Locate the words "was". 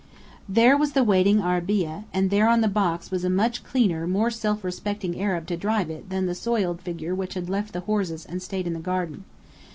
0.75-0.93, 3.11-3.23